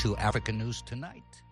[0.00, 1.42] to African News Tonight.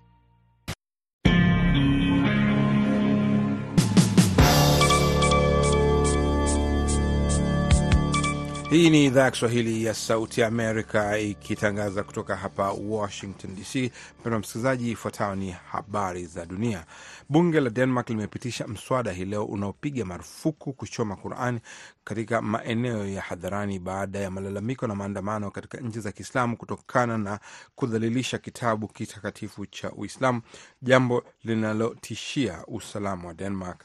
[8.71, 13.93] Hii ni idhaa ya Kiswahili ya Sauti ya Amerika ikitangaza kutoka hapa Washington DC.
[14.21, 16.85] Mpendwa msikilizaji, ifuatayo ni habari za dunia.
[17.29, 21.61] Bunge la Denmark limepitisha mswada hii leo unaopiga marufuku kuchoma Qurani
[22.05, 27.41] katika maeneo ya hadharani baada ya malalamiko na maandamano katika nchi za Kiislamu kutokana na
[27.75, 30.43] kudhalilisha kitabu kitakatifu cha Uislamu,
[30.83, 33.85] jambo linalotishia usalama wa Denmark.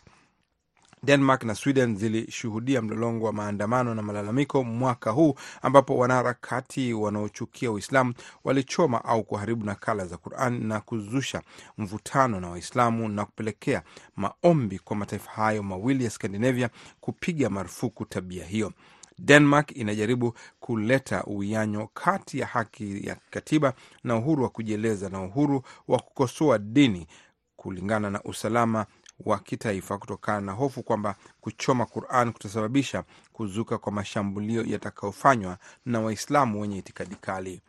[1.03, 8.13] Denmark na Sweden zilishuhudia mlolongo wa maandamano na malalamiko mwaka huu ambapo wanaharakati wanaochukia Uislamu
[8.43, 11.41] walichoma au kuharibu nakala za Quran na kuzusha
[11.77, 13.81] mvutano na Waislamu na kupelekea
[14.15, 16.69] maombi kwa mataifa hayo mawili ya Skandinavia
[17.01, 18.73] kupiga marufuku tabia hiyo.
[19.19, 25.61] Denmark inajaribu kuleta uwiano kati ya haki ya katiba na uhuru wa kujieleza na uhuru
[25.87, 27.07] wa kukosoa dini
[27.55, 28.85] kulingana na usalama
[29.19, 36.61] wa kitaifa kutokana na hofu kwamba kuchoma Quran kutasababisha kuzuka kwa mashambulio yatakayofanywa na Waislamu
[36.61, 37.61] wenye itikadi kali.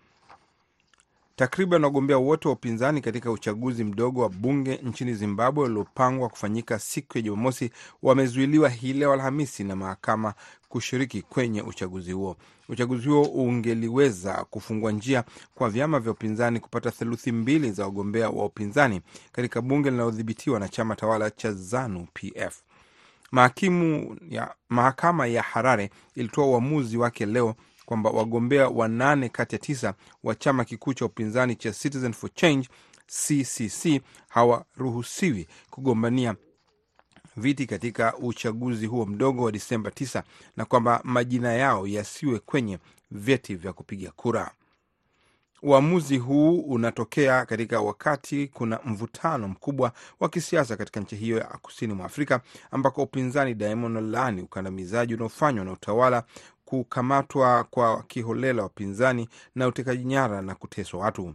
[1.37, 7.19] Takriban wagombea wote wa upinzani katika uchaguzi mdogo wa bunge nchini Zimbabwe uliopangwa kufanyika siku
[7.19, 7.71] ya Jumamosi
[8.03, 10.35] wamezuiliwa hii leo Alhamisi na mahakama
[10.69, 12.37] kushiriki kwenye uchaguzi huo.
[12.69, 15.25] Uchaguzi huo ungeliweza kufungua njia
[15.55, 19.01] kwa vyama vya upinzani kupata theluthi mbili za wagombea wa upinzani
[19.33, 22.61] katika bunge linalodhibitiwa na chama tawala cha ZANU PF.
[23.31, 27.55] Mahakimu ya mahakama ya Harare ilitoa uamuzi wake leo
[27.87, 32.69] kwamba wagombea wanane kati ya tisa wa chama kikuu cha upinzani cha Citizen for Change
[33.07, 36.35] CCC hawaruhusiwi kugombania
[37.37, 40.23] viti katika uchaguzi huo mdogo wa Disemba 9
[40.57, 42.79] na kwamba majina yao yasiwe kwenye
[43.11, 44.51] vyeti vya kupiga kura.
[45.67, 51.95] Uamuzi huu unatokea katika wakati kuna mvutano mkubwa wa kisiasa katika nchi hiyo ya kusini
[51.95, 52.41] mwa Afrika
[52.71, 56.25] ambako upinzani daima unalaani ukandamizaji unaofanywa na utawala
[56.79, 61.35] kukamatwa kwa kiholela wapinzani na utekaji nyara na kuteswa watu.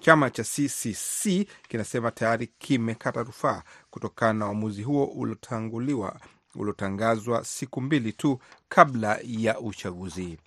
[0.00, 6.20] Chama cha CCC kinasema tayari kimekata rufaa kutokana na uamuzi huo uliotanguliwa
[6.54, 8.38] uliotangazwa siku mbili tu
[8.68, 10.38] kabla ya uchaguzi.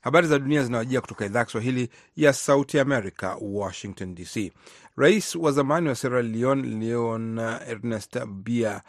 [0.00, 4.52] Habari za dunia zinawajia kutoka idhaa ya Kiswahili ya Sauti America, Washington DC.
[4.96, 8.80] Rais wa zamani wa Sierra Leone Leon Ernest Bai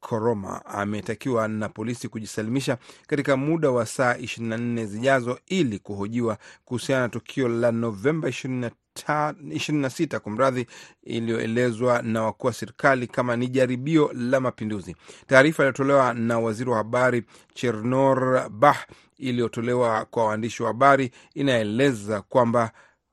[0.00, 7.08] Koroma ametakiwa na polisi kujisalimisha katika muda wa saa 24 zijazo ili kuhojiwa kuhusiana na
[7.08, 10.66] tukio la Novemba 26 kwa mradhi
[11.02, 14.96] iliyoelezwa na wakuu wa serikali kama ni jaribio la mapinduzi.
[15.26, 18.76] Taarifa iliyotolewa na waziri wa habari Chernor Bah
[19.16, 22.70] iliyotolewa kwa waandishi wa habari inaeleza kwamba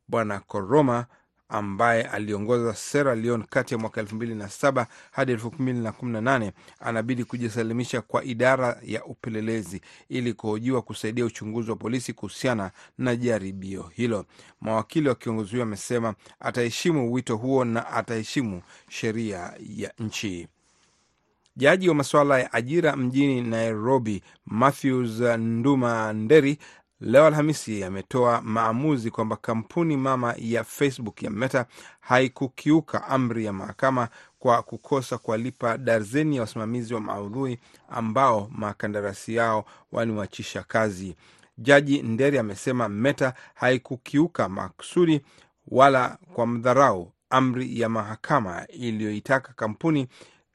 [0.07, 1.05] bwana Koroma
[1.49, 5.91] ambaye aliongoza Sierra Leone kati ya mwaka elfu mbili na saba hadi elfu mbili na
[5.91, 12.13] kumi na nane anabidi kujisalimisha kwa idara ya upelelezi ili kuhojiwa kusaidia uchunguzi wa polisi
[12.13, 14.25] kuhusiana na jaribio hilo.
[14.61, 20.47] Mawakili wa kiongozi huyo amesema ataheshimu wito huo na ataheshimu sheria ya nchi.
[21.57, 26.57] Jaji wa masuala ya ajira mjini Nairobi, Matthews Nduma Nderi
[26.99, 31.65] leo Alhamisi ametoa maamuzi kwamba kampuni mama ya Facebook ya Meta
[31.99, 34.07] haikukiuka amri ya mahakama
[34.39, 41.15] kwa kukosa kuwalipa darzeni ya wasimamizi wa maudhui ambao makandarasi yao waniwachisha kazi.
[41.57, 45.21] Jaji Nderi amesema Meta haikukiuka makusudi
[45.67, 50.07] wala kwa mdharau amri ya mahakama iliyoitaka kampuni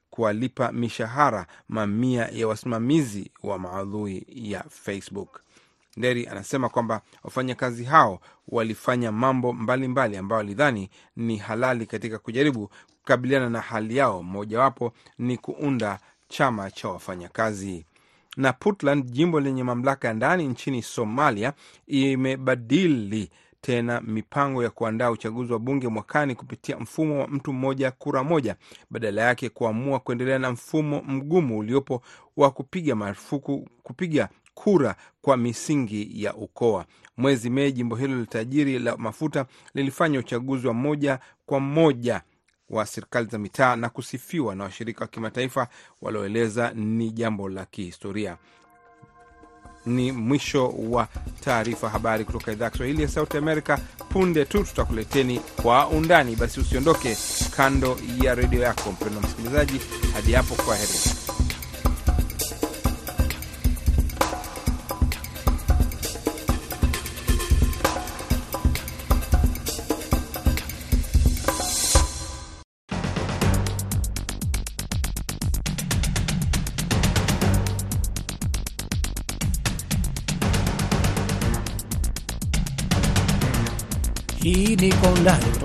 [0.09, 5.41] kuwalipa mishahara mamia ya wasimamizi wa maudhui ya Facebook.
[5.97, 12.69] Nderi anasema kwamba wafanyakazi hao walifanya mambo mbalimbali ambayo walidhani ni halali katika kujaribu
[12.99, 17.85] kukabiliana na hali yao, mojawapo ni kuunda chama cha wafanyakazi.
[18.37, 21.53] Na Puntland, jimbo lenye mamlaka ya ndani nchini Somalia,
[21.87, 23.29] imebadili
[23.61, 28.55] tena mipango ya kuandaa uchaguzi wa bunge mwakani kupitia mfumo wa mtu mmoja kura moja,
[28.89, 32.01] badala yake kuamua kuendelea na mfumo mgumu uliopo
[32.37, 36.85] wa kupiga marufuku kupiga kura kwa misingi ya ukoa.
[37.17, 42.21] Mwezi Mei, jimbo hilo tajiri la mafuta lilifanya uchaguzi wa moja kwa moja
[42.69, 45.67] wa serikali za mitaa na kusifiwa na washirika wa kimataifa
[46.01, 48.37] walioeleza ni jambo la kihistoria.
[49.85, 51.07] Ni mwisho wa
[51.43, 53.77] taarifa habari kutoka idhaa ya Kiswahili ya Sauti Amerika.
[54.09, 56.35] Punde tu tutakuleteni kwa undani.
[56.35, 57.17] Basi usiondoke
[57.55, 59.81] kando ya redio yako, mpendwa msikilizaji.
[60.13, 60.99] Hadi hapo, kwa heri.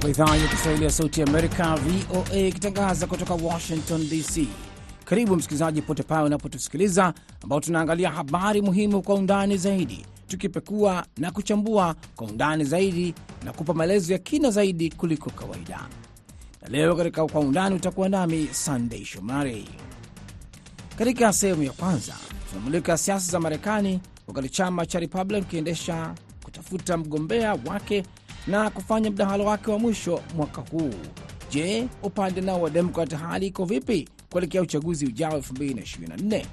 [0.06, 4.48] Kutoka idhaa ya Kiswahili ya Sauti Amerika, VOA, ikitangaza kutoka Washington DC.
[5.04, 11.94] Karibu msikilizaji pote pale unapotusikiliza, ambao tunaangalia habari muhimu kwa undani zaidi, tukipekua na kuchambua
[12.16, 13.14] kwa undani zaidi
[13.44, 15.80] na kupa maelezo ya kina zaidi kuliko kawaida.
[16.62, 19.68] Na leo katika Kwa Undani utakuwa nami Sandei Shomari.
[20.98, 22.14] Katika sehemu ya kwanza
[22.50, 26.14] tunamulika siasa za Marekani wakati chama cha Republican kiendesha
[26.44, 28.04] kutafuta mgombea wake
[28.46, 30.90] na kufanya mdahalo wake wa mwisho mwaka huu.
[31.50, 36.44] Je, upande nao wa Demokrat hali iko vipi kuelekea uchaguzi ujao 2024?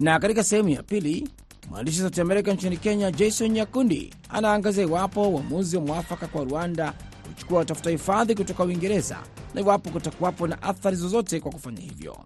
[0.00, 1.28] Na katika sehemu ya pili
[1.70, 6.94] mwandishi wa Sauti Amerika nchini Kenya Jason Nyakundi anaangazia iwapo uamuzi wa mwafaka kwa Rwanda
[7.28, 9.18] kuchukua watafuta hifadhi kutoka Uingereza
[9.54, 12.16] na iwapo kutakuwapo na athari zozote kwa kufanya hivyo.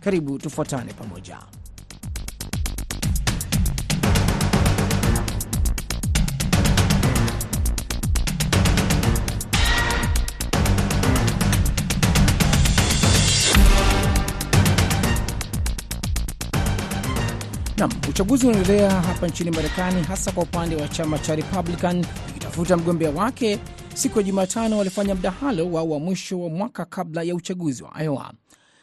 [0.00, 1.38] Karibu tufuatane pamoja.
[17.82, 23.10] Nam, uchaguzi unaendelea hapa nchini Marekani, hasa kwa upande wa chama cha Republican ikitafuta mgombea
[23.10, 23.58] wake.
[23.94, 28.32] Siku ya Jumatano walifanya mdahalo wao wa mwisho wa mwaka kabla ya uchaguzi wa Iowa.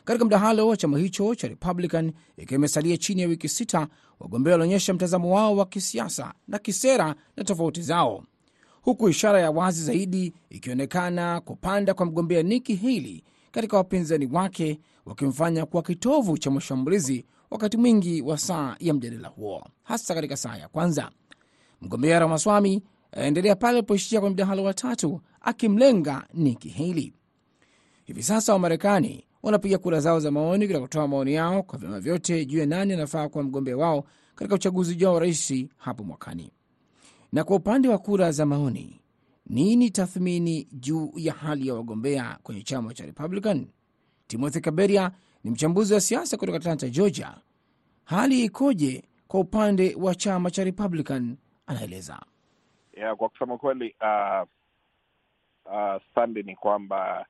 [0.06, 3.88] Katika mdahalo wa chama hicho cha Republican, ikiwa imesalia chini ya wiki sita,
[4.20, 8.24] wagombea walionyesha mtazamo wao wa kisiasa na kisera na tofauti zao,
[8.82, 15.66] huku ishara ya wazi zaidi ikionekana kupanda kwa mgombea Nikki Haley katika wapinzani wake, wakimfanya
[15.66, 20.68] kuwa kitovu cha mashambulizi wakati mwingi wa saa ya mjadala huo, hasa katika saa ya
[20.68, 21.12] kwanza.
[21.82, 27.14] Mgombea Ramaswami aendelea pale alipoishia kwenye mdahalo wa tatu, akimlenga Nikki Haley.
[28.06, 32.46] Hivi sasa Wamarekani wanapiga kura zao za maoni katika kutoa maoni yao kwa vyama vyote
[32.46, 34.06] juu ya nani anafaa kuwa mgombea wao
[34.36, 36.52] katika uchaguzi ujao wa rais hapo mwakani.
[37.32, 39.02] Na kwa upande wa kura za maoni,
[39.46, 43.68] nini tathmini juu ya hali ya wagombea kwenye chama cha Republican?
[44.28, 45.12] Timothy Kaberia
[45.44, 47.34] ni mchambuzi wa siasa kutoka Atlanta, Georgia.
[48.06, 51.38] Hali ikoje kwa upande wa chama cha Republican?
[51.68, 52.20] Anaeleza.
[52.94, 54.48] Yeah, kwa kusema kweli uh,
[55.66, 57.26] uh, standi ni kwamba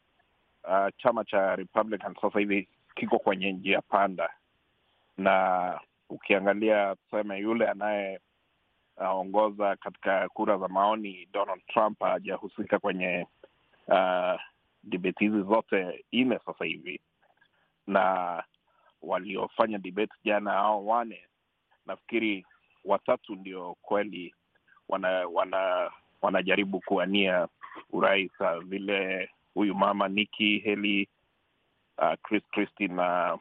[0.64, 4.30] uh, chama cha Republican sasa hivi kiko kwenye njia panda,
[5.18, 5.80] na
[6.10, 13.28] ukiangalia tuseme yule anayeongoza uh, katika kura za maoni Donald Trump hajahusika kwenye
[13.88, 14.40] uh,
[14.84, 17.02] debate hizi zote nne sasa hivi,
[17.90, 18.44] na
[19.02, 21.28] waliofanya debate jana hao wane,
[21.86, 22.46] nafikiri
[22.86, 24.36] watatu ndio kweli
[24.90, 25.92] wana wana
[26.22, 27.48] wanajaribu kuwania
[27.90, 28.32] urais
[28.66, 31.08] vile huyu mama Nikki Haley,
[31.98, 33.38] uh, Chris Christie na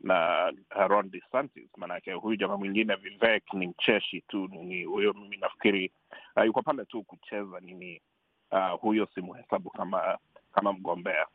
[0.00, 0.52] na
[0.88, 1.68] Ron DeSantis.
[1.76, 5.12] Maanake huyu jamaa mwingine Vivek ni mcheshi tu, nini, huyo.
[5.12, 5.92] Mimi nafikiri
[6.36, 8.02] uh, yuko pale tu kucheza nini.
[8.52, 10.18] Uh, huyo simuhesabu kama
[10.52, 11.26] kama mgombea.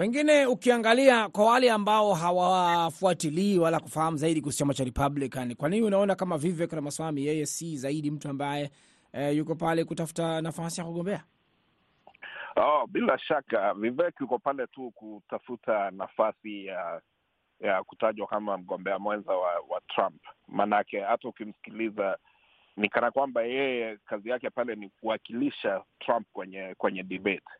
[0.00, 5.86] Pengine ukiangalia kwa wale ambao hawafuatilii wala kufahamu zaidi kuhusu chama cha Republican, kwa nini
[5.86, 8.70] unaona kama Vivek Ramaswamy yeye si zaidi mtu ambaye
[9.12, 11.24] eh, yuko pale kutafuta nafasi ya kugombea?
[12.56, 17.00] Oh, bila shaka Vivek yuko pale tu kutafuta nafasi ya
[17.60, 20.22] ya kutajwa kama mgombea mwenza wa, wa Trump.
[20.48, 22.18] Maanake hata ukimsikiliza
[22.76, 27.59] ni kana kwamba yeye kazi yake pale ni kuwakilisha Trump kwenye kwenye debate.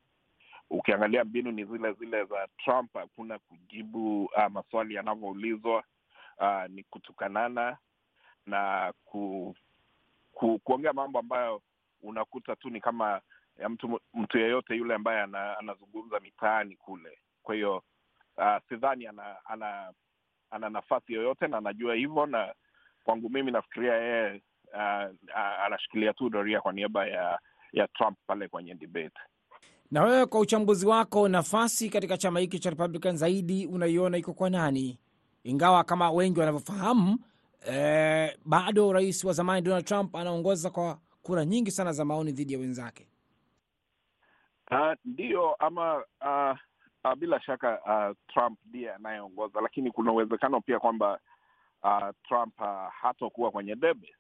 [0.71, 5.85] Ukiangalia mbinu ni zile zile za Trump, hakuna kujibu uh, maswali yanavyoulizwa.
[6.39, 7.77] Uh, ni kutukanana
[8.47, 9.55] na ku,
[10.33, 11.63] ku, kuongea mambo ambayo
[12.03, 13.21] unakuta tu ni kama
[13.59, 17.19] ya mtu mtu yeyote yule ambaye ana, anazungumza mitaani kule.
[17.43, 17.83] Kwa hiyo
[18.37, 19.93] uh, sidhani ana, ana
[20.51, 22.55] ana nafasi yoyote na anajua hivyo, na
[23.05, 27.39] kwangu mimi nafikiria yeye uh, anashikilia tu doria kwa niaba ya
[27.73, 29.21] ya Trump pale kwenye debate.
[29.91, 34.51] Na wewe kwa uchambuzi wako, nafasi katika chama hiki cha Republican zaidi unaiona iko kwa
[34.51, 34.99] nani?
[35.45, 37.19] Ingawa kama wengi wanavyofahamu,
[37.67, 42.53] eh, bado rais wa zamani Donald Trump anaongoza kwa kura nyingi sana za maoni dhidi
[42.53, 43.07] ya wenzake.
[45.05, 46.57] Ndiyo, uh, ama uh,
[47.05, 51.21] uh, bila shaka uh, Trump ndiye anayeongoza, lakini kuna uwezekano pia kwamba
[51.83, 54.15] uh, Trump uh, hatokuwa kwenye debe,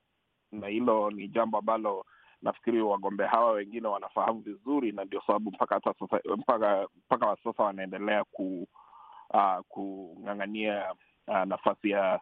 [0.53, 2.05] na hilo ni jambo ambalo
[2.43, 7.37] nafikiri wagombea hawa wengine wanafahamu vizuri, na ndio sababu mpaka hata sasa mpaka mpaka wa
[7.45, 8.69] sasa wanaendelea ku
[9.35, 10.95] uh, kung'ang'ania
[11.29, 12.21] uh, nafasi ya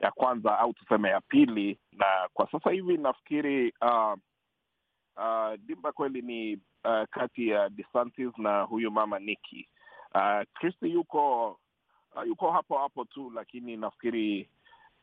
[0.00, 4.14] ya kwanza au tuseme ya pili, na kwa sasa hivi nafikiri uh,
[5.16, 6.54] uh, dimba kweli ni
[6.84, 9.68] uh, kati ya DeSantis na huyu mama Nikki.
[10.14, 11.50] Uh, Christie yuko
[12.16, 14.48] uh, yuko hapo hapo tu, lakini nafikiri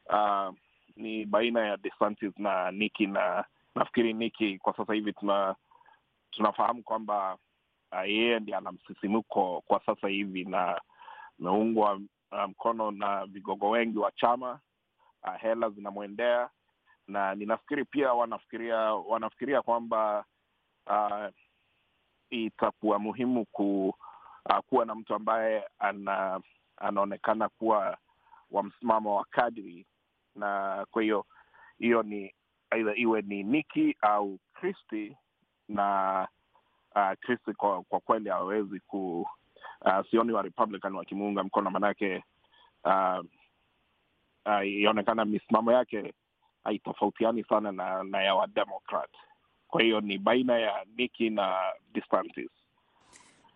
[0.10, 0.54] uh,
[0.96, 3.46] ni baina ya DeSantis na Nikki na
[3.78, 5.56] nafikiri Niki kwa sasa hivi tuna
[6.32, 7.38] tunafahamu kwamba
[7.92, 10.82] uh, yeye ndi ana msisimuko kwa sasa hivi na
[11.40, 11.94] ameungwa
[12.32, 14.60] uh, mkono na vigogo wengi wa chama
[15.24, 16.50] uh, hela zinamwendea.
[17.08, 20.26] Na ninafikiri pia wanafikiria wanafikiria kwamba
[20.88, 21.28] uh,
[22.30, 23.96] itakuwa muhimu ku,
[24.50, 26.42] uh, kuwa na mtu ambaye ana
[26.78, 27.98] anaonekana kuwa
[28.52, 29.86] wa msimamo wa kadri.
[30.36, 31.26] Na kwa hiyo
[31.80, 32.34] hiyo ni
[32.70, 35.18] aidha iwe ni Niki au Kristi
[35.70, 36.28] na
[36.96, 39.28] uh, Kristi kwa, kwa kweli hawawezi ku
[39.82, 42.24] uh, sioni wa Republican wakimuunga mkono manake
[42.86, 43.20] uh,
[44.46, 46.14] uh, misimamo yake
[46.64, 49.10] haitofautiani sana na, na ya Wademokrat.
[49.68, 51.56] Kwa hiyo ni baina ya Niki na
[51.94, 52.50] DeSantis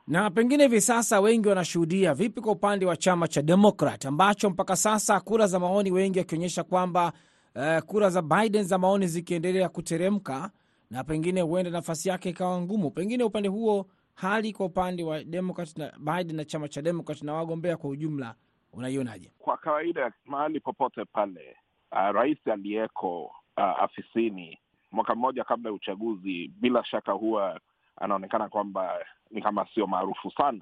[0.07, 4.75] na pengine hivi sasa wengi wanashuhudia vipi kwa upande wa chama cha Demokrat ambacho mpaka
[4.75, 7.13] sasa kura za maoni wengi wakionyesha kwamba
[7.55, 10.51] uh, kura za Biden za maoni zikiendelea kuteremka
[10.89, 12.91] na pengine huenda nafasi yake ikawa ngumu.
[12.91, 17.33] Pengine upande huo, hali kwa upande wa Demokrat na Biden na chama cha Demokrat na
[17.33, 18.35] wagombea kwa ujumla,
[18.73, 19.31] unaionaje?
[19.39, 21.57] Kwa kawaida mahali popote pale,
[21.91, 23.23] uh, rais aliyeko
[23.57, 24.59] uh, afisini
[24.91, 27.59] mwaka mmoja kabla ya uchaguzi, bila shaka huwa
[27.95, 30.61] anaonekana kwamba ni kama sio maarufu sana,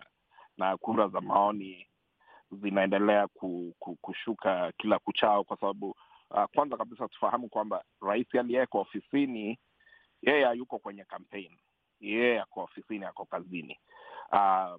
[0.57, 1.87] na kura za maoni
[2.51, 5.95] zinaendelea ku, ku, kushuka kila kuchao, kwa sababu
[6.31, 9.59] uh, kwanza kabisa tufahamu kwamba rais aliyeko ofisini
[10.21, 11.59] yeye hayuko kwenye kampeni,
[11.99, 13.79] yeye ako ofisini, ako kazini.
[14.31, 14.75] Uh,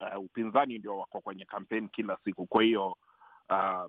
[0.00, 2.46] uh, upinzani ndio wako kwenye kampeni kila siku.
[2.46, 2.96] Kwa hiyo
[3.50, 3.84] uh,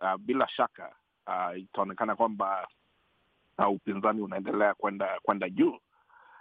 [0.00, 0.96] uh, bila shaka
[1.26, 2.68] uh, itaonekana kwamba
[3.58, 5.78] uh, upinzani unaendelea kwenda kwenda juu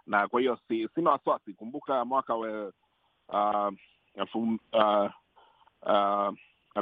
[0.07, 1.53] na kwa hiyo si, sina wasiwasi.
[1.53, 2.71] Kumbuka mwaka wa
[3.27, 3.73] uh,
[4.15, 4.39] elfu
[4.73, 5.11] uh,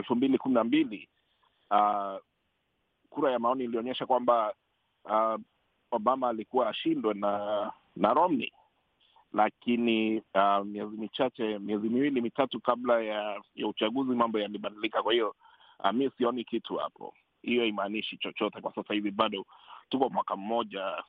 [0.10, 1.10] uh, mbili kumi na mbili
[1.72, 2.16] uh,
[3.12, 4.54] kura ya maoni ilionyesha kwamba
[5.06, 5.42] uh,
[5.92, 8.52] Obama alikuwa ashindwe na na Romney,
[9.34, 15.04] lakini uh, miezi michache, miezi miwili mitatu kabla ya ya uchaguzi mambo yalibadilika.
[15.04, 15.36] Kwa hiyo
[15.84, 17.14] uh, mi sioni kitu hapo.
[17.42, 19.46] Hiyo imaanishi chochote kwa sasa hivi, bado
[19.90, 21.04] tuko mwaka mmoja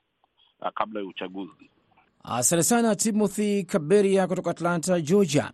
[0.60, 1.70] uh, kabla ya uchaguzi.
[2.24, 5.52] Asante sana Timothy Kaberia kutoka Atlanta, Georgia.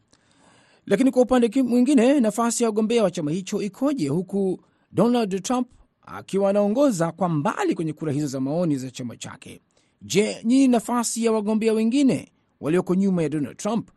[0.87, 4.61] Lakini kwa upande mwingine, nafasi ya ugombea wa chama hicho ikoje, huku
[4.93, 5.69] Donald Trump
[6.13, 9.61] akiwa anaongoza kwa mbali kwenye kura hizo za maoni za chama chake?
[10.03, 13.91] Je, nyini nafasi ya wagombea wengine walioko nyuma ya Donald Trump?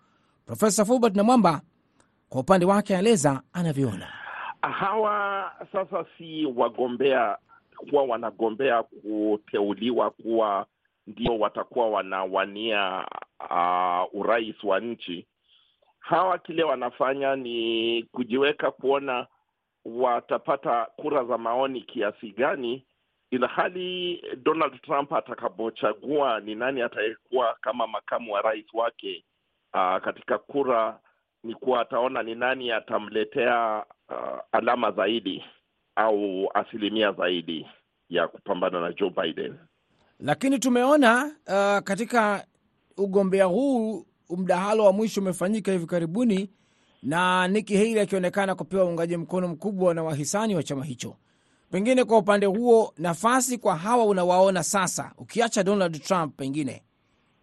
[0.45, 1.61] Profesa Fulbert Namwamba
[2.29, 4.07] kwa upande wake anaeleza anavyoona.
[4.61, 7.37] Hawa sasa si wagombea
[7.89, 10.65] kuwa wanagombea kuteuliwa kuwa
[11.07, 13.05] ndio watakuwa wanawania
[13.49, 15.27] uh, urais wa nchi.
[15.99, 19.27] Hawa kile wanafanya ni kujiweka kuona
[19.85, 22.85] watapata kura za maoni kiasi gani,
[23.31, 29.25] ila hali Donald Trump atakapochagua ni nani atayekuwa kama makamu wa rais wake
[29.73, 30.99] aa, katika kura,
[31.43, 35.43] ni kuwa ataona ni nani atamletea uh, alama zaidi
[35.95, 37.67] au asilimia zaidi
[38.09, 39.55] ya kupambana na Joe Biden.
[40.19, 42.45] Lakini tumeona uh, katika
[42.97, 44.05] ugombea huu
[44.37, 46.49] mdahalo wa mwisho umefanyika hivi karibuni
[47.03, 51.15] na Nikki Haley akionekana kupewa uungaji mkono mkubwa na wahisani wa chama hicho.
[51.71, 56.83] Pengine kwa upande huo, nafasi kwa hawa unawaona sasa, ukiacha Donald Trump, pengine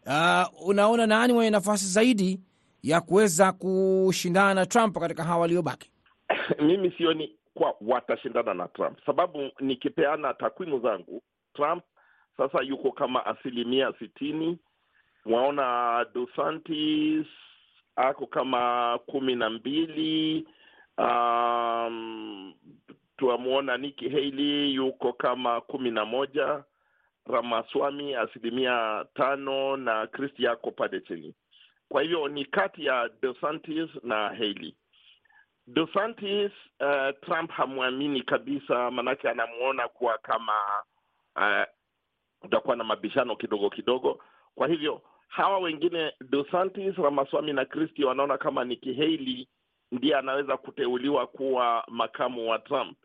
[0.07, 2.41] uh, unaona nani mwenye nafasi zaidi
[2.83, 5.91] ya kuweza kushindana na Trump katika hawa waliobaki?
[6.67, 11.23] Mimi sioni kwa watashindana na Trump, sababu nikipeana takwimu zangu,
[11.55, 11.85] Trump
[12.37, 14.59] sasa yuko kama asilimia sitini.
[15.27, 17.27] Waona DeSantis
[17.99, 20.47] ako kama kumi na mbili.
[20.99, 22.55] Um,
[23.17, 26.65] tuamwona Nikki Haley yuko kama kumi na moja,
[27.27, 31.35] Ramaswami asilimia tano na Kristi yako pale chini.
[31.89, 34.75] Kwa hivyo ni kati ya DeSantis na Haley.
[35.67, 40.53] DeSantis uh, Trump hamwamini kabisa, manake anamwona kuwa kama
[41.37, 41.65] uh,
[42.43, 44.23] utakuwa na mabishano kidogo kidogo.
[44.55, 49.49] Kwa hivyo hawa wengine DeSantis, Ramaswamy na Christie wanaona kama Nikki Haley
[49.93, 52.99] ndiye anaweza kuteuliwa kuwa makamu wa Trump.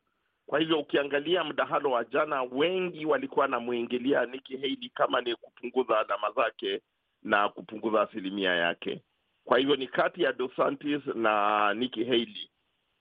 [0.45, 6.31] Kwa hivyo ukiangalia mdahalo wa jana, wengi walikuwa anamwingilia Nikki Haley kama ni kupunguza alama
[6.31, 6.81] zake
[7.23, 9.01] na kupunguza asilimia yake.
[9.45, 12.49] Kwa hivyo ni kati ya DeSantis na Nikki Haley,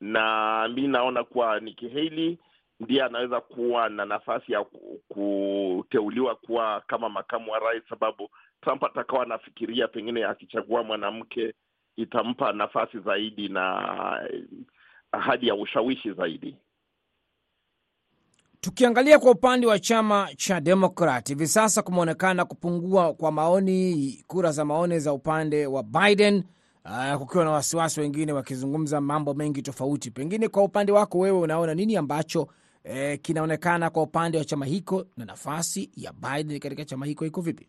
[0.01, 2.39] na mi naona kuwa Nikki Haley
[2.81, 4.65] ndiye anaweza kuwa na nafasi ya
[5.09, 8.31] kuteuliwa kuwa kama makamu wa rais, sababu
[8.63, 11.55] Trump atakawa anafikiria pengine akichagua mwanamke
[11.97, 13.79] itampa nafasi zaidi na
[15.13, 16.57] ahadi ya ushawishi zaidi.
[18.61, 24.65] Tukiangalia kwa upande wa chama cha Demokrat, hivi sasa kumeonekana kupungua kwa maoni, kura za
[24.65, 26.45] maoni za upande wa Biden,
[26.85, 30.11] uh, kukiwa na wasiwasi, wengine wakizungumza mambo mengi tofauti.
[30.11, 32.49] Pengine kwa upande wako wewe, unaona nini ambacho
[32.85, 37.41] eh, kinaonekana kwa upande wa chama hiko na nafasi ya Biden katika chama hiko iko
[37.41, 37.69] vipi?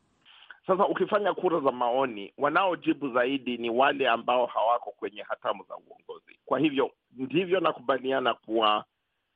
[0.67, 6.39] Sasa ukifanya kura za maoni, wanaojibu zaidi ni wale ambao hawako kwenye hatamu za uongozi.
[6.45, 8.85] Kwa hivyo ndivyo nakubaliana kuwa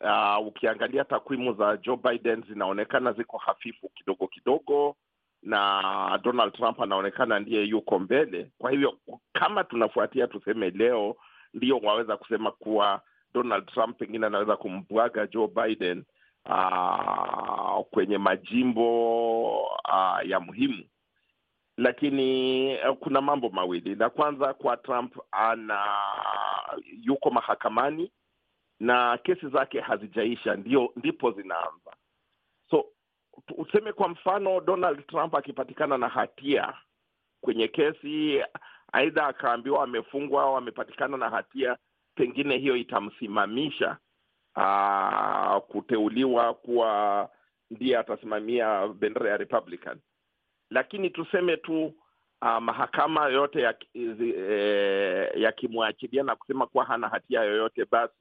[0.01, 4.95] uh, ukiangalia takwimu za Joe Biden zinaonekana ziko hafifu kidogo kidogo,
[5.43, 8.51] na Donald Trump anaonekana ndiye yuko mbele.
[8.57, 8.97] Kwa hivyo
[9.33, 11.15] kama tunafuatia, tuseme leo,
[11.53, 13.01] ndio waweza kusema kuwa
[13.33, 16.03] Donald Trump pengine anaweza kumbwaga Joe Biden
[16.45, 20.83] uh, kwenye majimbo uh, ya muhimu
[21.77, 23.95] lakini uh, kuna mambo mawili.
[23.95, 25.85] La kwanza, kwa Trump ana
[27.01, 28.11] yuko mahakamani
[28.79, 31.95] na kesi zake hazijaisha, ndio ndipo zinaanza.
[32.69, 32.85] So
[33.57, 36.73] useme kwa mfano Donald Trump akipatikana na hatia
[37.41, 38.43] kwenye kesi,
[38.93, 41.77] aidha akaambiwa amefungwa au amepatikana na hatia,
[42.15, 43.97] pengine hiyo itamsimamisha
[44.55, 47.29] aa, kuteuliwa kuwa
[47.71, 49.99] ndiye atasimamia bendera ya Republican
[50.69, 51.93] lakini tuseme tu
[52.41, 53.61] uh, mahakama yoyote
[55.35, 58.13] yakimwachilia ya na kusema kuwa hana hatia yoyote, basi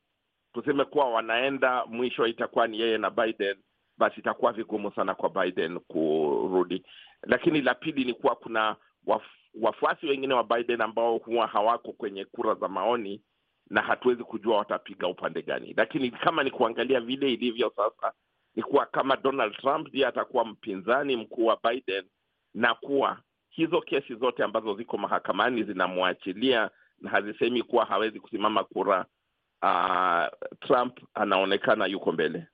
[0.55, 3.57] tuseme kuwa wanaenda mwisho, itakuwa ni yeye na Biden,
[3.99, 6.83] basi itakuwa vigumu sana kwa Biden kurudi.
[7.23, 8.76] Lakini la pili ni kuwa kuna
[9.07, 9.23] waf,
[9.61, 13.23] wafuasi wengine wa Biden ambao huwa hawako kwenye kura za maoni
[13.71, 18.12] na hatuwezi kujua watapiga upande gani, lakini kama ni kuangalia vile ilivyo sasa
[18.55, 22.05] ni kuwa kama Donald Trump ndiye atakuwa mpinzani mkuu wa Biden
[22.56, 23.18] na kuwa
[23.50, 26.70] hizo kesi zote ambazo ziko mahakamani zinamwachilia
[27.00, 29.06] na hazisemi kuwa hawezi kusimama kura.
[29.62, 32.47] Uh, Trump anaonekana yuko mbele.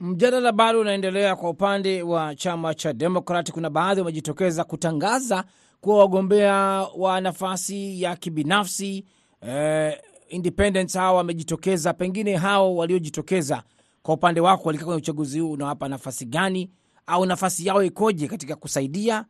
[0.00, 3.50] Mjadala bado unaendelea kwa upande wa chama cha Demokrat.
[3.52, 5.44] Kuna baadhi wamejitokeza kutangaza
[5.80, 6.54] kuwa wagombea
[6.96, 9.04] wa nafasi ya kibinafsi
[9.40, 11.92] eh, independents hao wamejitokeza.
[11.94, 13.62] Pengine hao waliojitokeza,
[14.02, 16.70] kwa upande wako, walikaa kwenye uchaguzi huu, unawapa nafasi gani
[17.06, 19.24] au nafasi yao ikoje katika kusaidia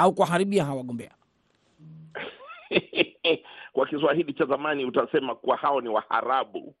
[0.00, 1.10] au kuwaharibia hawa wagombea?
[3.72, 6.74] Kwa Kiswahili cha zamani utasema kuwa hao ni waharabu,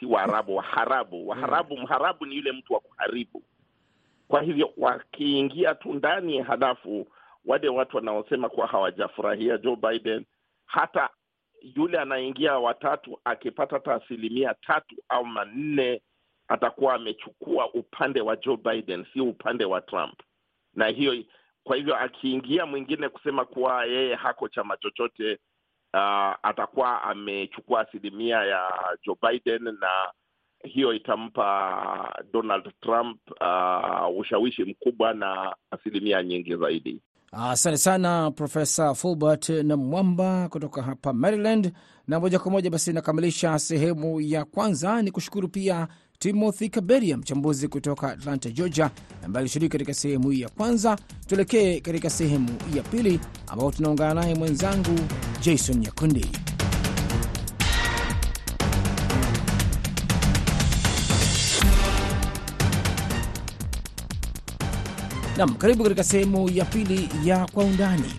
[0.00, 1.28] si Waarabu, waharabu.
[1.28, 3.42] Waharabu, mharabu ni yule mtu wa kuharibu.
[4.28, 7.06] Kwa hivyo wakiingia tu ndani, halafu
[7.44, 10.24] wale watu wanaosema kuwa hawajafurahia Joe Biden,
[10.66, 11.08] hata
[11.76, 16.02] yule anaingia watatu akipata hata asilimia tatu au manne
[16.48, 20.20] atakuwa amechukua upande wa Joe Biden, si upande wa Trump.
[20.74, 21.24] Na hiyo
[21.64, 25.32] kwa hivyo akiingia mwingine kusema kuwa yeye hako chama chochote,
[25.94, 28.62] uh, atakuwa amechukua asilimia ya
[29.06, 29.90] Joe Biden, na
[30.64, 37.00] hiyo itampa Donald Trump uh, ushawishi mkubwa na asilimia nyingi zaidi.
[37.32, 41.72] Asante sana Profesa Fulbert na Mwamba kutoka hapa Maryland.
[42.08, 45.02] Na moja kwa moja basi inakamilisha sehemu ya kwanza.
[45.02, 45.88] Ni kushukuru pia
[46.22, 48.90] Timothy Kaberia, mchambuzi kutoka Atlanta, Georgia,
[49.24, 50.98] ambaye alishiriki katika sehemu hii ya kwanza.
[51.26, 54.98] Tuelekee katika sehemu ya pili, ambapo tunaungana naye mwenzangu
[55.40, 56.26] Jason Nyakundi.
[65.36, 68.14] Nam, karibu katika sehemu ya pili ya Kwa Undani,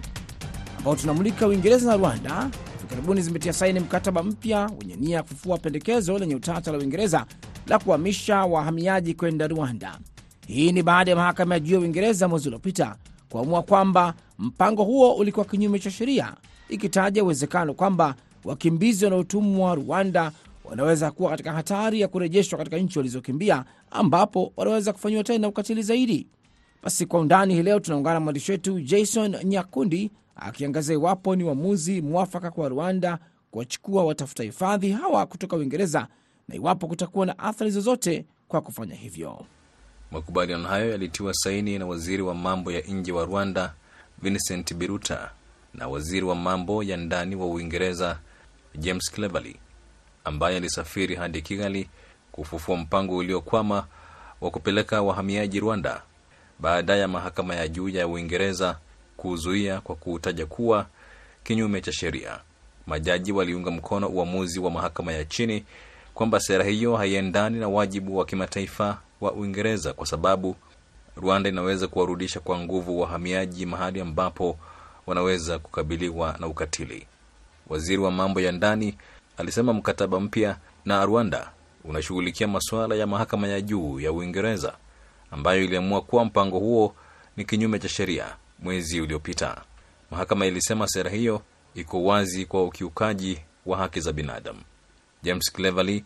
[0.77, 5.57] ambao tunamulika Uingereza na Rwanda hivi karibuni zimetia saini mkataba mpya wenye nia ya kufufua
[5.57, 7.25] pendekezo lenye utata la Uingereza
[7.67, 9.99] la kuhamisha wahamiaji kwenda Rwanda.
[10.47, 12.95] Hii ni baada ya mahakama ya juu ya Uingereza mwezi uliopita
[13.30, 16.34] kuamua kwamba mpango huo ulikuwa kinyume cha sheria,
[16.69, 20.32] ikitaja uwezekano kwamba wakimbizi wanaotumwa Rwanda
[20.65, 26.28] wanaweza kuwa katika hatari ya kurejeshwa katika nchi walizokimbia, ambapo wanaweza kufanyiwa tena ukatili zaidi.
[26.84, 32.02] Basi kwa undani hii leo tunaungana na mwandishi wetu Jason Nyakundi akiangazia iwapo ni uamuzi
[32.02, 33.19] mwafaka kwa Rwanda
[33.52, 36.08] kuwachukua watafuta hifadhi hawa kutoka Uingereza
[36.47, 39.45] na iwapo kutakuwa na athari zozote kwa kufanya hivyo.
[40.12, 43.73] Makubaliano hayo yalitiwa saini na waziri wa mambo ya nje wa Rwanda
[44.21, 45.32] Vincent Biruta
[45.73, 48.19] na waziri wa mambo ya ndani wa Uingereza
[48.75, 49.56] James Cleverly,
[50.23, 51.89] ambaye alisafiri hadi Kigali
[52.32, 53.88] kufufua mpango uliokwama
[54.41, 56.01] wa kupeleka wahamiaji Rwanda
[56.60, 58.77] baada ya mahakama ya juu ya Uingereza
[59.17, 60.86] kuzuia kwa kuutaja kuwa
[61.43, 62.39] kinyume cha sheria.
[62.88, 65.63] Majaji waliunga mkono uamuzi wa mahakama ya chini
[66.13, 70.56] kwamba sera hiyo haiendani na wajibu wa kimataifa wa Uingereza kwa sababu
[71.15, 74.58] Rwanda inaweza kuwarudisha kwa nguvu wahamiaji mahali ambapo
[75.08, 77.08] wanaweza kukabiliwa na ukatili.
[77.69, 78.95] Waziri wa mambo ya ndani
[79.38, 81.52] alisema mkataba mpya na Rwanda
[81.84, 84.73] unashughulikia masuala ya mahakama ya juu ya Uingereza
[85.32, 86.95] ambayo iliamua kuwa mpango huo
[87.38, 89.62] ni kinyume cha sheria mwezi uliopita.
[90.12, 91.41] Mahakama ilisema sera hiyo
[91.76, 94.60] iko wazi kwa ukiukaji wa haki za binadamu.
[95.23, 96.03] James Cleverly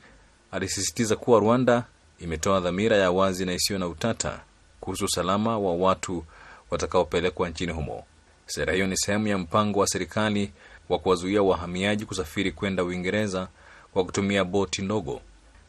[0.51, 1.83] alisisitiza kuwa Rwanda
[2.19, 4.39] imetoa dhamira ya wazi na isiyo na utata
[4.79, 6.25] kuhusu usalama wa watu
[6.71, 8.03] watakaopelekwa nchini humo.
[8.45, 10.51] Sera hiyo ni sehemu ya mpango wa serikali
[10.89, 13.47] wa kuwazuia wahamiaji kusafiri kwenda Uingereza
[13.93, 15.21] kwa kutumia boti ndogo.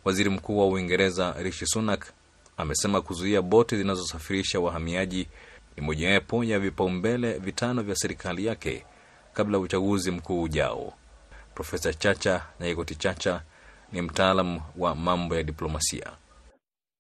[0.05, 2.07] Waziri Mkuu wa Uingereza Rishi Sunak
[2.57, 5.29] amesema kuzuia boti zinazosafirisha wahamiaji
[5.77, 8.85] ni mojawapo ya vipaumbele vitano vya serikali yake
[9.35, 10.93] kabla ya uchaguzi mkuu ujao.
[11.59, 13.43] Profesa Chacha Nyaigoti Chacha
[13.93, 16.13] ni mtaalam wa mambo ya diplomasia.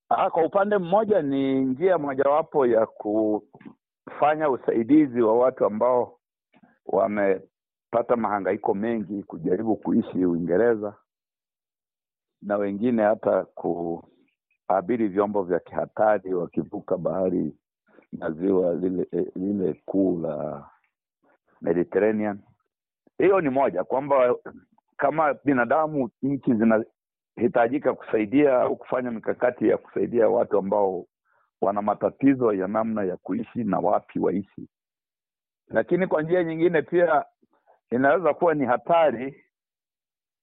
[0.09, 6.18] Aha, kwa upande mmoja ni njia mojawapo ya kufanya usaidizi wa watu ambao
[6.87, 10.94] wamepata mahangaiko mengi kujaribu kuishi Uingereza
[12.42, 17.57] na wengine hata kuabiri vyombo vya kihatari wakivuka bahari
[18.12, 20.66] na ziwa lile lile kuu la
[21.61, 22.38] Mediterranean.
[23.18, 24.35] Hiyo ni moja kwamba
[24.96, 31.07] kama binadamu nchi zinahitajika kusaidia au kufanya mikakati ya kusaidia watu ambao
[31.61, 34.68] wana matatizo ya namna ya kuishi na wapi waishi,
[35.68, 37.24] lakini kwa njia nyingine pia
[37.90, 39.44] inaweza kuwa ni hatari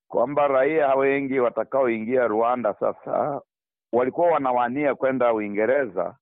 [0.08, 3.42] kwamba raia wengi watakaoingia Rwanda sasa
[3.92, 6.16] walikuwa wanawania kwenda Uingereza,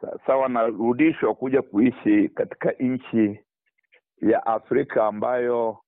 [0.00, 3.40] sasa wanarudishwa kuja kuishi katika nchi
[4.20, 5.78] ya Afrika ambayo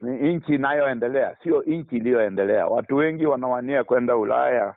[0.00, 2.66] ni nchi inayoendelea, sio nchi iliyoendelea.
[2.66, 4.74] Watu wengi wanawania kwenda Ulaya,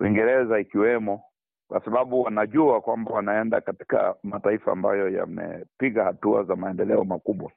[0.00, 1.22] Uingereza ikiwemo,
[1.68, 7.52] kwa sababu wanajua kwamba wanaenda katika mataifa ambayo yamepiga hatua za maendeleo makubwa.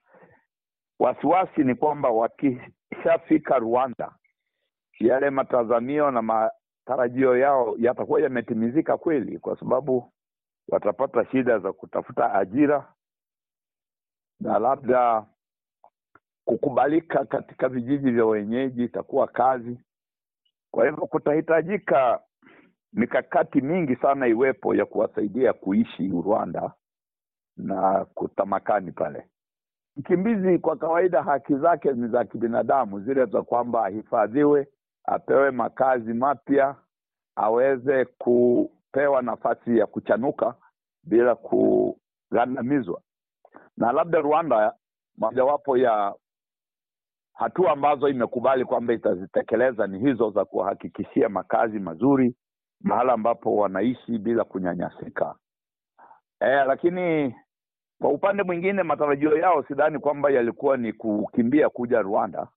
[1.00, 4.12] Wasiwasi ni kwamba wakishafika Rwanda,
[5.00, 10.12] yale matazamio na matarajio yao yatakuwa yametimizika kweli, kwa sababu
[10.70, 12.94] watapata shida za kutafuta ajira
[14.40, 15.26] na labda
[16.46, 19.80] kukubalika katika vijiji vya wenyeji itakuwa kazi.
[20.72, 22.20] Kwa hivyo kutahitajika
[22.94, 26.74] mikakati mingi sana iwepo ya kuwasaidia kuishi Rwanda
[27.58, 29.30] na kutamakani pale.
[29.98, 34.68] Mkimbizi kwa kawaida haki zake ni za kibinadamu, zile za kwamba ahifadhiwe,
[35.06, 36.76] apewe makazi mapya,
[37.36, 40.56] aweze kupewa nafasi ya kuchanuka
[41.04, 43.02] bila kugandamizwa.
[43.78, 44.74] Na labda Rwanda,
[45.18, 46.14] mojawapo ya
[47.34, 52.36] hatua ambazo imekubali kwamba itazitekeleza ni hizo za kuwahakikishia makazi mazuri
[52.82, 55.36] mahala ambapo wanaishi bila kunyanyasika.
[56.40, 57.36] E, lakini
[58.02, 62.48] kwa upande mwingine matarajio yao sidhani kwamba yalikuwa ni kukimbia kuja Rwanda.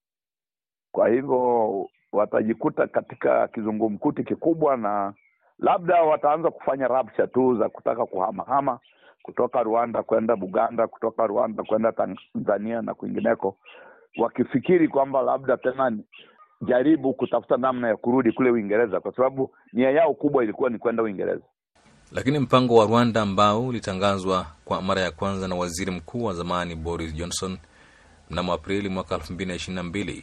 [0.92, 5.14] Kwa hivyo watajikuta katika kizungumkuti kikubwa, na
[5.58, 8.78] labda wataanza kufanya rabsha tu za kutaka kuhamahama
[9.22, 13.56] kutoka Rwanda kwenda Buganda, kutoka Rwanda kwenda Tanzania na kwingineko,
[14.18, 15.92] wakifikiri kwamba labda tena
[16.62, 21.02] jaribu kutafuta namna ya kurudi kule Uingereza, kwa sababu nia yao kubwa ilikuwa ni kwenda
[21.02, 21.42] Uingereza.
[22.12, 26.74] Lakini mpango wa Rwanda ambao ulitangazwa kwa mara ya kwanza na waziri mkuu wa zamani
[26.74, 27.58] Boris Johnson
[28.30, 30.22] mnamo Aprili mwaka 2022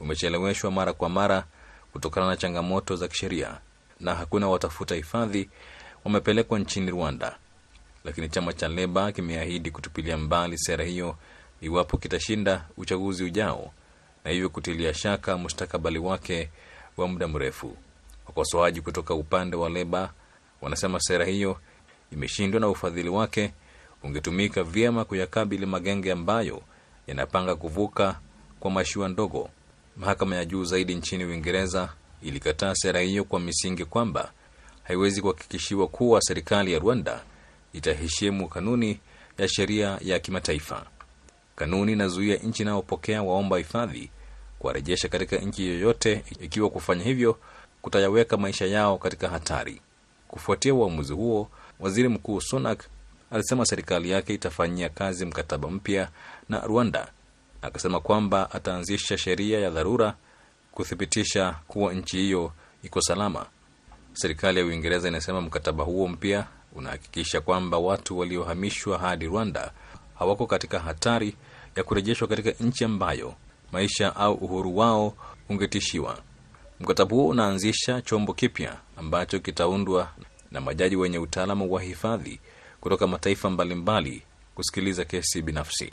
[0.00, 1.44] umecheleweshwa mara kwa mara
[1.92, 3.60] kutokana na changamoto za kisheria
[4.00, 5.50] na hakuna watafuta hifadhi
[6.04, 7.38] wamepelekwa nchini Rwanda.
[8.04, 11.16] Lakini chama cha Leba kimeahidi kutupilia mbali sera hiyo
[11.60, 13.72] iwapo kitashinda uchaguzi ujao
[14.24, 16.50] na hivyo kutilia shaka mustakabali wake
[16.96, 17.76] wa muda mrefu.
[18.26, 20.12] Wakosoaji kutoka upande wa Leba
[20.60, 21.56] wanasema sera hiyo
[22.12, 23.52] imeshindwa na ufadhili wake
[24.02, 26.62] ungetumika vyema kuyakabili magenge ambayo
[27.06, 28.20] yanapanga kuvuka
[28.60, 29.50] kwa mashua ndogo.
[29.96, 31.88] Mahakama ya juu zaidi nchini Uingereza
[32.22, 34.32] ilikataa sera hiyo kwa misingi kwamba
[34.82, 37.22] haiwezi kuhakikishiwa kuwa serikali ya Rwanda
[37.72, 39.00] itaheshimu kanuni
[39.38, 40.86] ya sheria ya kimataifa.
[41.56, 44.10] Kanuni inazuia nchi inayopokea waomba hifadhi
[44.58, 47.38] kuwarejesha katika nchi yoyote ikiwa kufanya hivyo
[47.82, 49.80] kutayaweka maisha yao katika hatari.
[50.28, 51.50] Kufuatia uamuzi huo,
[51.80, 52.84] waziri mkuu Sunak
[53.30, 56.08] alisema serikali yake itafanyia kazi mkataba mpya
[56.48, 57.08] na Rwanda.
[57.62, 60.14] Akasema kwamba ataanzisha sheria ya dharura
[60.72, 62.52] kuthibitisha kuwa nchi hiyo
[62.82, 63.46] iko salama.
[64.12, 69.72] Serikali ya Uingereza inasema mkataba huo mpya unahakikisha kwamba watu waliohamishwa hadi Rwanda
[70.18, 71.34] hawako katika hatari
[71.76, 73.34] ya kurejeshwa katika nchi ambayo
[73.72, 75.14] maisha au uhuru wao
[75.48, 76.18] ungetishiwa.
[76.80, 80.08] Mkataba huo unaanzisha chombo kipya ambacho kitaundwa
[80.50, 82.40] na majaji wenye utaalamu wa hifadhi
[82.80, 84.22] kutoka mataifa mbalimbali
[84.54, 85.92] kusikiliza kesi binafsi.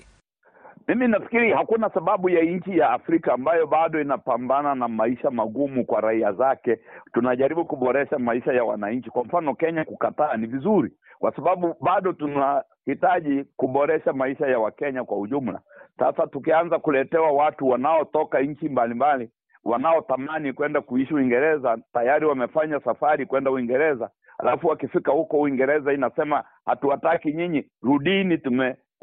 [0.88, 6.02] Mimi nafikiri hakuna sababu ya nchi ya Afrika ambayo bado inapambana na maisha magumu kwa
[6.02, 6.80] raia zake,
[7.14, 9.10] tunajaribu kuboresha maisha ya wananchi.
[9.10, 15.18] Kwa mfano, Kenya kukataa ni vizuri, kwa sababu bado tunahitaji kuboresha maisha ya Wakenya kwa
[15.20, 15.60] ujumla.
[16.00, 19.30] Sasa tukianza kuletewa watu wanaotoka nchi mbalimbali
[19.64, 27.34] wanaotamani kwenda kuishi Uingereza, tayari wamefanya safari kwenda Uingereza, alafu wakifika huko Uingereza inasema hatuwataki
[27.34, 28.38] nyinyi, rudini,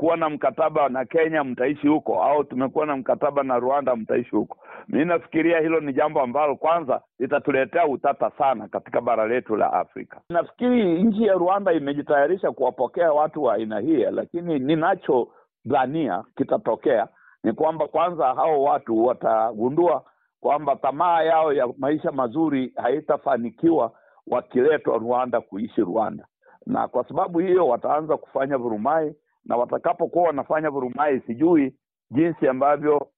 [0.03, 4.59] tumekuwa na mkataba na Kenya, mtaishi huko, au tumekuwa na mkataba na Rwanda, mtaishi huko.
[4.88, 10.21] Mi nafikiria hilo ni jambo ambalo kwanza litatuletea utata sana katika bara letu la Afrika.
[10.29, 17.09] Nafikiri nchi ya Rwanda imejitayarisha kuwapokea watu wa aina hii, lakini ninachodhania kitatokea
[17.45, 20.05] ni kwamba kwanza hao watu watagundua
[20.41, 23.93] kwamba tamaa yao ya maisha mazuri haitafanikiwa
[24.27, 26.27] wakiletwa Rwanda kuishi Rwanda,
[26.67, 31.75] na kwa sababu hiyo wataanza kufanya vurumai, na watakapokuwa wanafanya vurumai, sijui
[32.11, 33.09] jinsi ambavyo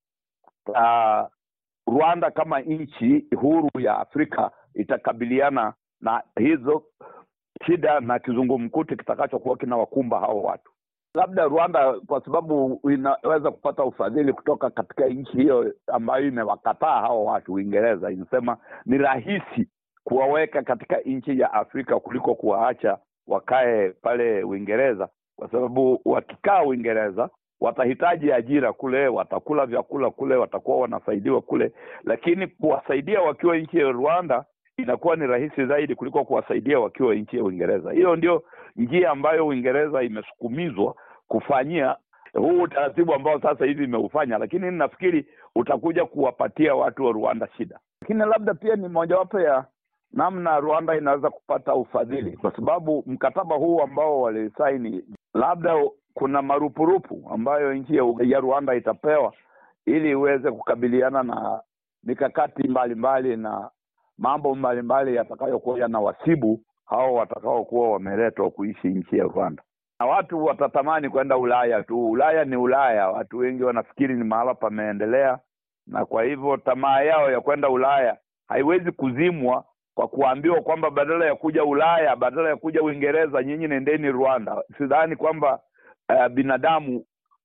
[0.68, 1.28] uh,
[1.86, 6.82] Rwanda kama nchi huru ya Afrika itakabiliana na hizo
[7.66, 10.70] shida na kizungumkuti kitakachokuwa kinawakumba hao watu.
[11.14, 17.52] Labda Rwanda kwa sababu inaweza kupata ufadhili kutoka katika nchi hiyo ambayo imewakataa hao watu.
[17.52, 18.56] Uingereza inasema
[18.86, 19.68] ni rahisi
[20.04, 25.08] kuwaweka katika nchi ya Afrika kuliko kuwaacha wakae pale Uingereza,
[25.44, 27.28] kwa sababu wakikaa Uingereza
[27.60, 31.72] watahitaji ajira kule, watakula vyakula kule, watakuwa wanasaidiwa kule,
[32.04, 34.44] lakini kuwasaidia wakiwa nchi ya Rwanda
[34.76, 37.92] inakuwa ni rahisi zaidi kuliko kuwasaidia wakiwa nchi ya Uingereza.
[37.92, 38.42] Hiyo ndio
[38.76, 40.94] njia ambayo Uingereza imesukumizwa
[41.28, 41.96] kufanyia
[42.34, 45.26] huu utaratibu ambao sasa hivi imeufanya, lakini nafikiri
[45.56, 47.78] utakuja kuwapatia watu wa Rwanda shida.
[48.02, 49.64] Lakini labda pia ni mojawapo ya
[50.14, 55.04] namna Rwanda inaweza kupata ufadhili, kwa sababu mkataba huu ambao walisaini,
[55.34, 55.74] labda
[56.14, 57.96] kuna marupurupu ambayo nchi
[58.30, 59.32] ya Rwanda itapewa
[59.86, 61.60] ili iweze kukabiliana na
[62.04, 63.70] mikakati mbalimbali na
[64.18, 69.62] mambo mbalimbali yatakayokuwa yanawasibu hao watakaokuwa wameletwa kuishi nchi ya Rwanda.
[70.00, 72.10] Na watu watatamani kwenda Ulaya tu.
[72.10, 75.38] Ulaya ni Ulaya, watu wengi wanafikiri ni mahala pameendelea,
[75.86, 78.16] na kwa hivyo tamaa yao ya kwenda Ulaya
[78.48, 84.12] haiwezi kuzimwa kwa kuambiwa kwamba badala ya kuja Ulaya, badala ya kuja Uingereza, nyinyi nendeni
[84.12, 84.62] Rwanda.
[84.78, 85.60] Sidhani kwamba
[86.08, 87.04] uh, binadamu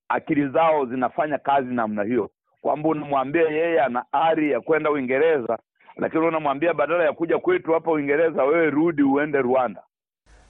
[0.09, 2.29] akili zao zinafanya kazi namna hiyo,
[2.61, 5.59] kwamba unamwambia yeye ana ari ya kwenda Uingereza
[5.99, 9.81] lakini unamwambia badala ya kuja kwetu hapa Uingereza, wewe rudi uende Rwanda.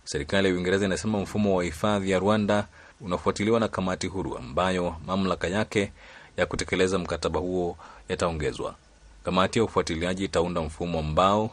[0.04, 2.66] Serikali ya Uingereza inasema mfumo wa hifadhi ya Rwanda
[3.02, 5.92] unafuatiliwa na kamati huru ambayo mamlaka yake
[6.38, 7.78] ya kutekeleza mkataba huo
[8.10, 8.76] yataongezwa.
[9.24, 11.50] Kamati ya ufuatiliaji itaunda mfumo ambao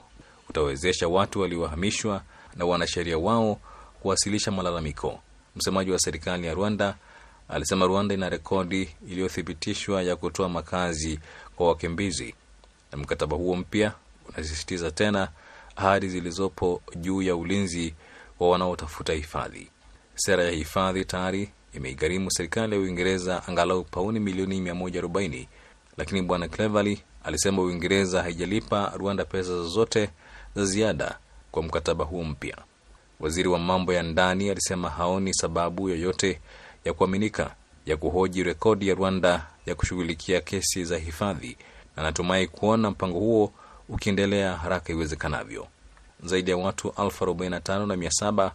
[0.61, 2.23] utawezesha watu waliohamishwa
[2.57, 3.61] na wanasheria wao
[4.01, 5.21] kuwasilisha malalamiko.
[5.57, 6.97] Msemaji wa serikali ya Rwanda
[7.49, 11.21] alisema Rwanda ina rekodi iliyothibitishwa ya kutoa makazi
[11.57, 12.35] kwa wakimbizi
[12.93, 13.93] na mkataba huo mpya
[14.29, 15.29] unasisitiza tena
[15.77, 17.95] ahadi zilizopo juu ya ulinzi
[18.41, 19.69] wa wanaotafuta hifadhi.
[20.15, 25.47] Sera ya hifadhi tayari imeigharimu serikali ya Uingereza angalau pauni milioni 140,
[25.97, 30.11] lakini bwana Cleverly alisema Uingereza haijalipa Rwanda pesa zozote
[30.57, 31.19] za ziada
[31.51, 32.57] kwa mkataba huo mpya.
[33.21, 36.41] Waziri wa mambo ya ndani alisema haoni sababu yoyote
[36.85, 37.55] ya kuaminika
[37.87, 41.57] ya kuhoji rekodi ya Rwanda ya kushughulikia kesi za hifadhi
[41.97, 43.53] na anatumai kuona mpango huo
[43.89, 45.67] ukiendelea haraka iwezekanavyo.
[46.25, 48.53] Zaidi ya watu elfu arobaini na tano na mia saba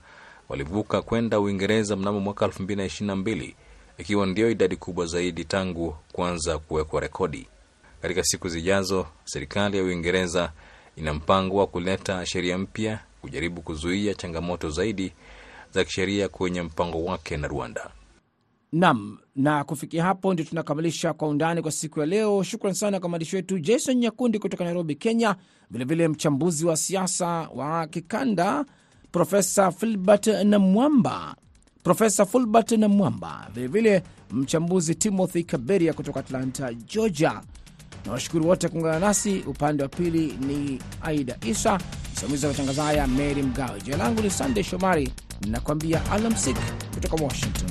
[0.50, 3.56] walivuka kwenda Uingereza mnamo mwaka elfu mbili na ishirini na mbili
[3.98, 7.48] ikiwa ndiyo idadi kubwa zaidi tangu kuanza kuwekwa rekodi.
[8.02, 10.52] Katika siku zijazo, serikali ya Uingereza
[10.96, 15.14] ina mpango wa kuleta sheria mpya kujaribu kuzuia changamoto zaidi
[15.74, 17.92] za kisheria kwenye mpango wake na Rwanda.
[18.72, 22.44] Nam, na kufikia hapo ndio tunakamilisha Kwa Undani kwa siku ya leo.
[22.44, 25.36] Shukran sana kwa mwandishi wetu Jason Nyakundi kutoka Nairobi, Kenya,
[25.72, 28.66] vilevile mchambuzi wa siasa wa kikanda
[29.12, 31.36] Profesa Filbert Namwamba,
[31.84, 37.42] Profesa Fulbert Namwamba, vilevile mchambuzi Timothy Kaberia kutoka Atlanta, Georgia.
[38.06, 39.40] Na washukuru wote kuungana nasi.
[39.48, 41.80] Upande wa pili ni Aida Isa,
[42.14, 43.82] msimamizi wa matangazo haya Mary Mgawe.
[43.82, 45.14] Jina langu ni Sandey Shomari,
[45.48, 46.58] nakuambia alamsik
[46.94, 47.71] kutoka Washington.